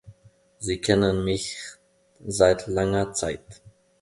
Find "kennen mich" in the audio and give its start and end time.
0.81-1.57